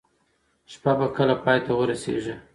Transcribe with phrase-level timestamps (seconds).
[0.71, 2.35] شپه به کله پای ته ورسیږي؟